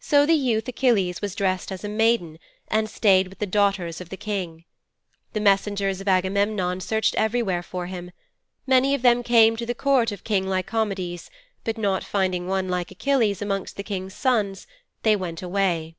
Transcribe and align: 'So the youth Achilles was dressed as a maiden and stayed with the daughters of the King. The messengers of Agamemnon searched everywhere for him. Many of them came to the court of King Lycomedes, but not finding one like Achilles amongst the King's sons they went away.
'So 0.00 0.24
the 0.24 0.32
youth 0.32 0.66
Achilles 0.66 1.20
was 1.20 1.34
dressed 1.34 1.70
as 1.70 1.84
a 1.84 1.90
maiden 1.90 2.38
and 2.68 2.88
stayed 2.88 3.28
with 3.28 3.38
the 3.38 3.44
daughters 3.46 4.00
of 4.00 4.08
the 4.08 4.16
King. 4.16 4.64
The 5.34 5.42
messengers 5.42 6.00
of 6.00 6.08
Agamemnon 6.08 6.80
searched 6.80 7.14
everywhere 7.16 7.62
for 7.62 7.84
him. 7.84 8.10
Many 8.66 8.94
of 8.94 9.02
them 9.02 9.22
came 9.22 9.58
to 9.58 9.66
the 9.66 9.74
court 9.74 10.10
of 10.10 10.24
King 10.24 10.46
Lycomedes, 10.46 11.28
but 11.64 11.76
not 11.76 12.02
finding 12.02 12.46
one 12.46 12.70
like 12.70 12.90
Achilles 12.90 13.42
amongst 13.42 13.76
the 13.76 13.82
King's 13.84 14.14
sons 14.14 14.66
they 15.02 15.14
went 15.14 15.42
away. 15.42 15.96